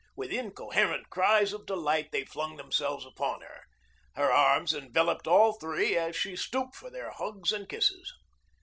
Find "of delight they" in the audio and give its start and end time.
1.53-2.25